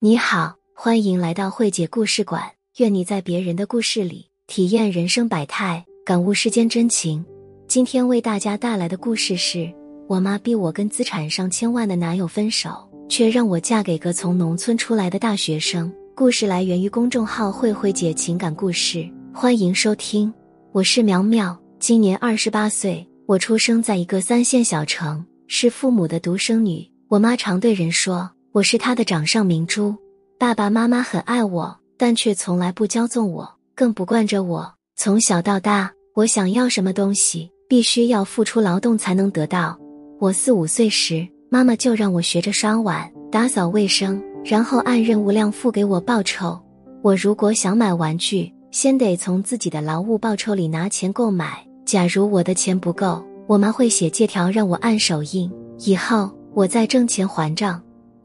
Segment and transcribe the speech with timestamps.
[0.00, 2.40] 你好，欢迎来到慧姐故事馆。
[2.76, 7.26] 愿你在别人的故事里体验人生百态，感悟世间真情。
[7.66, 9.68] 今天为大家带来的故事是：
[10.06, 15.92] 我妈逼我跟资产上千万的男友分手，却让我嫁给个从农村出来的大学生。
[16.14, 19.04] 故事来源于公众号“慧慧姐情感故事”，
[19.34, 20.32] 欢迎收听。
[20.70, 23.04] 我是苗苗，今年二十八岁。
[23.26, 26.88] 我出生在一个三线小城，是父母的独生女。
[27.08, 28.30] 我妈常对人说。
[28.52, 29.94] 我是他的掌上明珠，
[30.38, 34.72] 爸爸妈妈很爱我，但却从来不骄纵我，更不惯着我。
[34.96, 39.78] 从小到大，我想要什么东西，必须要付出劳动才能得到。
[40.18, 46.58] 我四五岁时，妈妈就让我学着刷碗、打扫卫生，然后按任务量付给我报酬。
[47.02, 51.62] 我如果想买玩具，先得从自己的劳务报酬里拿钱购买。
[51.84, 57.80] 假如我的钱不够，我妈会写借条让我按手印，以后我再挣钱还账。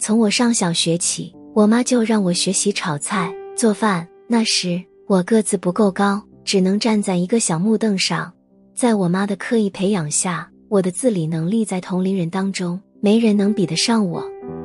[0.05, 4.05] 从我上小学起，我妈就让我学习炒菜、做饭。
[4.27, 8.29] 那时我个子不够高，只能站在一个小木凳上。
[8.75, 14.21] 在我妈的刻意培养下，我的自理能力在同龄人当中没人能比得上我。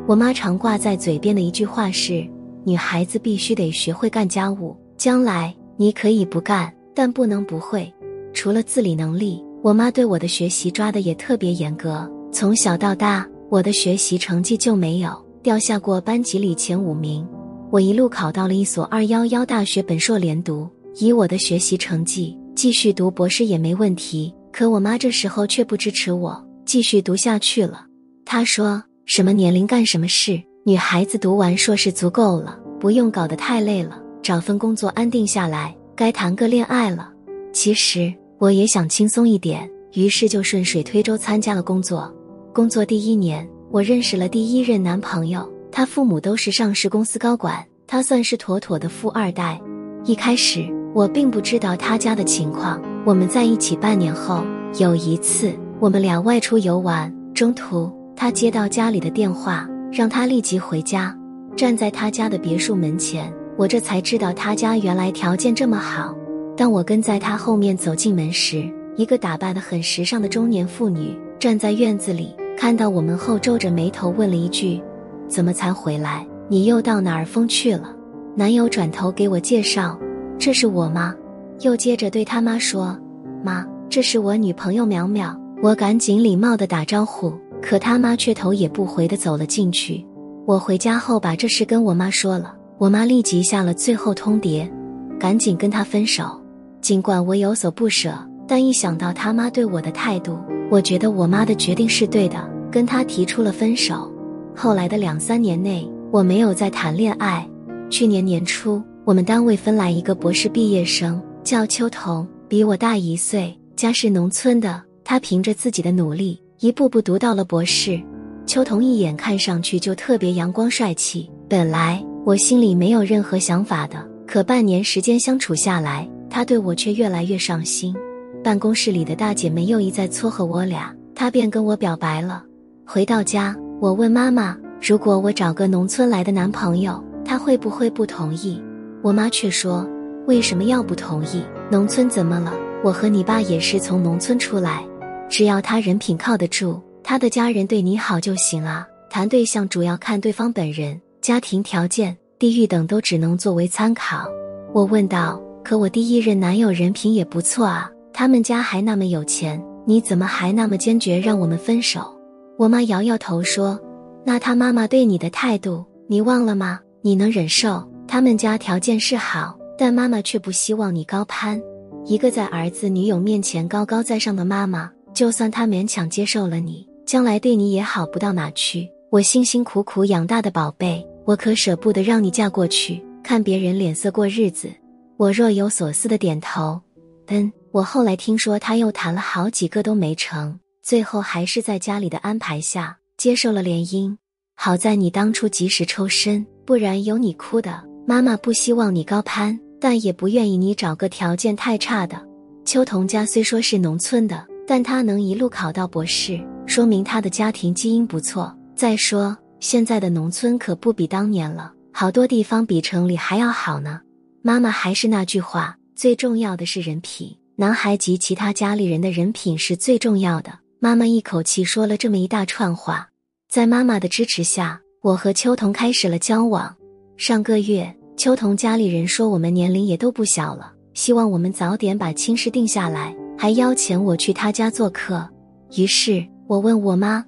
[0.09, 2.29] 我妈常挂在嘴边的一句话是
[2.67, 7.89] ：“女孩子必须得学会干家务，将来你可以不干，但不能不会。”
[8.35, 12.11] 除了自理能力，我妈对我的学习抓的也特别严格。
[12.33, 15.28] 从小到大，我的学习成绩就没有。
[15.49, 17.27] 掉下过班级里前五名，
[17.71, 20.69] 我一路考到了一所二幺幺大学本硕连读。
[20.97, 24.31] 以我的学习成绩，继续读博士也没问题。
[24.53, 27.87] 可我妈这时候却不支持我继续读下去了。
[28.27, 30.39] 她说：“什么年龄干什么事？
[30.67, 37.11] 女孩子读完硕士足够了，不用搞得太累了，找份工作安定下来，该谈个恋爱了。”
[37.55, 42.15] 其实我也想轻松一点，于是就顺水推舟参加了工作。
[42.53, 43.49] 工作第一年。
[43.71, 49.61] 我认识了第一任男朋友，他父母都是上市公司高管，他算是妥妥的富二代。
[50.05, 52.81] 一开始我并不知道他家的情况。
[53.05, 54.43] 我们在一起半年后，
[54.79, 61.15] 有一次我们俩外出游玩，中途他接到家里的电话，让他立即回家。
[61.55, 66.17] 站在他家的别墅门前，我这才知道他家原来条件这么好。
[66.57, 72.35] 当我跟在他后面走进门时，一个打扮的很时尚的中年妇女站在院子里。
[72.59, 74.83] 看到我们后，皱着眉头问了一句
[75.31, 76.27] ：“怎么才回来？
[76.49, 77.95] 你又到哪儿疯去了？”
[78.35, 79.97] 男友转头给我介绍
[80.41, 81.15] ：“这是我妈。”
[81.63, 82.99] 又接着对他妈说
[83.45, 85.33] ：“妈，这是我女朋友苗苗。”
[85.63, 87.33] 我赶紧礼貌的打招呼，
[87.63, 90.05] 可他妈却头也不回的走了进去。
[90.45, 94.69] 我回家后把这事跟我妈说了，我妈立即下了最后通牒，
[95.17, 96.41] 赶紧跟他分手。
[96.81, 98.13] 尽管我有所不舍，
[98.49, 100.37] 但一想到他妈对我的态度，
[100.71, 104.13] 我觉得我妈的决定是对的，跟她提出了分手。
[104.55, 107.49] 后来的两三年内，我没有再谈恋爱。
[107.89, 114.83] 去年年初，我们单位分来一个博士毕业生，叫秋桐，比我大一岁，家是农村的。
[115.05, 117.99] 他凭着自己的努力，一步步读到了博士。
[118.45, 121.31] 秋桐一眼看上去就特别阳光帅气。
[121.49, 127.95] 本来我心里没有任何想法的，可半年时间相处下来，他对我却越来越上心。
[128.43, 132.45] 办公室里的大姐们又一再撮合我俩，她便跟我表白了。
[132.87, 138.63] 回到家，我问妈妈：“如果我找个农村来的男朋友，他会不会不同意？”
[139.03, 139.87] 我妈却说
[140.27, 141.43] ：“为什么要不同意？
[141.71, 142.55] 农村怎么了？
[142.83, 144.87] 我和你爸也是从农村出来，
[145.29, 148.87] 只要他人品靠得住，他的家人对你好就行啊。
[149.11, 154.27] 谈对象主要看对方本人、家庭条件、地域等，都只能作为参考。”
[154.73, 162.13] 我问道：“可我第一任男友人品也不错啊。”他们家还那么有钱，你怎么还那么坚决让我们分手？
[162.59, 163.79] 我妈摇摇头说
[164.27, 166.81] ：“那他妈妈对你的态度，你忘了吗？
[167.01, 167.89] 你能忍受？
[168.09, 171.63] 他们家条件是好，但妈妈却不希望你高攀。
[172.07, 178.91] 一个在儿子女友面前高高在上的妈妈，就算她勉强接受了你，将来对你也好不到哪去。
[179.13, 184.69] 我辛辛苦苦养大的宝贝，我可舍不得让你嫁过去，看别人脸色过日子。”
[185.17, 186.81] 我若有所思的点头，
[187.29, 187.53] 嗯。
[187.71, 194.17] 我后来听说他又谈了好几个都没成，最后还是在家里的安排下接受了联姻。
[194.55, 197.85] 好在你当初及时抽身，不然有你哭的。
[198.07, 202.21] 妈妈不希望你高攀，但也不愿意你找个条件太差的。
[202.65, 208.57] 秋桐家虽说是农村的，但他能一路考到博士，说明他的家庭基因不错。
[208.75, 214.01] 再说现在的农村可不比当年了，好多地方比城里还要好呢。
[214.41, 217.37] 妈妈还是那句话，最重要的是人品。
[217.61, 220.61] 男孩及其他家里人的人品是最重要的。
[220.79, 223.09] 妈妈一口气说了这么一大串话，
[223.51, 226.73] 在妈妈的支持下，我和秋桐开始了交往。
[227.17, 235.29] 上个月，秋桐家里人说我们年龄也都不小了，希望我们早点把亲事定下来，还邀请我去他家做客。
[235.77, 237.25] 于是我问我妈：“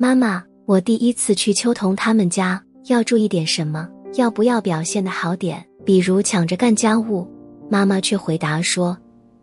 [0.00, 3.86] 妈妈，我第一次去秋桐他们家，要注意点什么？
[4.14, 7.28] 要不要表现的好点，比如抢着干家务？”
[7.68, 8.96] 妈妈却回答说：“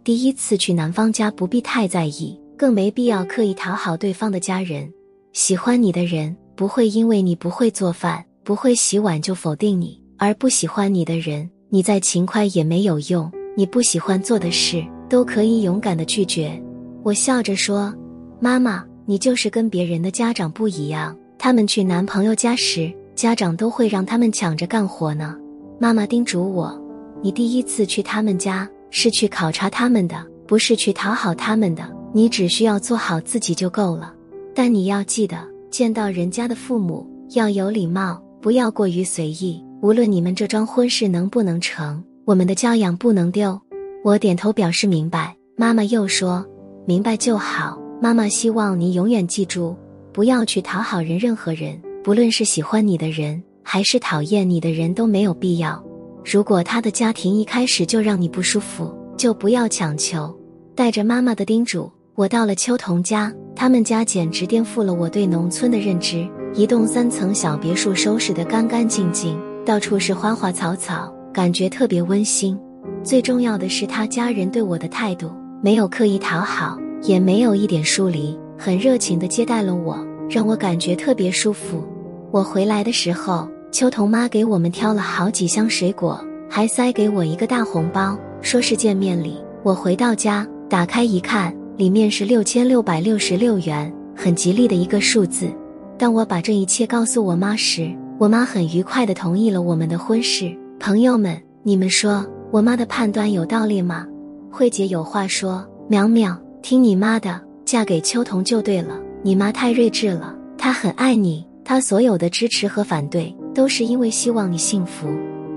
[0.03, 4.91] 第一次去男方家，不必太在意，更没必要刻意讨好对方的家人。
[5.31, 13.31] 喜欢你的人不会因为你不会做饭、不会洗碗就否定你，而不喜欢你的人，你再勤快也没有用。
[13.55, 16.59] 你不喜欢做的事，都可以勇敢的拒绝。”
[17.03, 17.93] 我笑着说
[18.41, 25.37] ：“妈妈，你就是跟别人的家长不一样，他们去男朋友家时，家长都会让他们抢着干活呢。”
[25.79, 26.75] 妈妈叮嘱我。
[27.23, 31.83] 你第一次去他们家是去考察他们的，不是去讨好他们的。
[32.13, 34.13] 你只需要做好自己就够了。
[34.53, 35.37] 但你要记得，
[35.71, 39.63] 见到人家的父母要有礼貌，不要过于随意。
[39.81, 43.59] 无论你们这桩婚事能不能成，我们的教养不能丢。
[44.03, 45.35] 我点头表示明白。
[45.55, 46.45] 妈妈又说
[46.85, 49.75] ：“明白就好。”妈妈希望你永远记住，
[50.11, 55.81] 不要去讨好人，任何人，不论是喜欢你的人还是讨厌你的人，都没有必要。
[56.23, 60.33] 如果他的家庭一开始就让你不舒服，就不要强求。
[60.75, 63.33] 带着妈妈的叮嘱，我到了秋桐家。
[63.55, 66.27] 他们家简直颠覆了我对农村的认知。
[66.53, 72.57] 一栋三层小别墅，收拾得干干净净，到处是花花草草，感觉特别温馨。
[73.03, 75.31] 最重要的是，他家人对我的态度
[75.61, 79.97] 没有刻意讨好，也没有一点疏离，很热情地接待了我，
[80.29, 81.83] 让我感觉特别舒服。
[82.31, 83.47] 我回来的时候。
[83.71, 89.41] 秋桐妈给我们挑了好几箱水果，还塞给我一个大红包，说是见面礼。
[89.63, 95.49] 我回到家，打开一看，里面是六千六百六十六元，很吉利的一个数字。
[95.97, 97.89] 当我把这一切告诉我妈时，
[98.19, 100.53] 我妈很愉快地同意了我们的婚事。
[100.77, 104.05] 朋友们，你们说我妈的判断有道理吗？
[104.51, 108.99] 慧姐有话说：淼淼，听你妈的，嫁给秋桐就对了。
[109.23, 113.33] 你妈太睿智了，她很爱你，她所有的支持和反对。
[113.53, 115.07] 都是因为希望你幸福。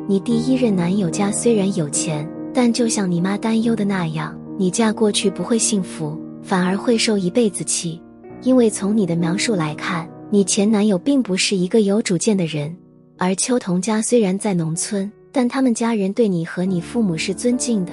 [0.06, 8.00] 你第一任男友家虽然有钱，但就像你妈担忧的那样，你嫁过去不会幸福，反而会受一辈子气。
[8.42, 12.74] 因为从你的描述来看，你前男友并不是一个有主见的人。
[13.16, 17.92] 而秋桐家虽然在农村，但他们家人对你和你父母是尊敬的，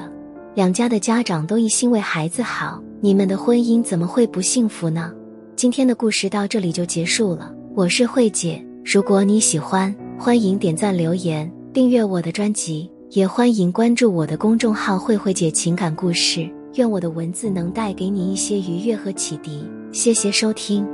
[0.55, 5.13] 两家的家长都一心为孩子好，你们的婚姻怎么会不幸福呢？
[5.55, 8.61] 今天的故事到这里就结束了，我是慧姐。
[8.83, 16.49] 如果你喜欢，欢迎点赞、留言、订阅我的专辑，也欢迎关注我的公众号“慧慧姐情感故事”。
[16.75, 19.63] 愿我的文字能带给你一些愉悦和启迪。
[19.91, 20.85] 谢谢收听。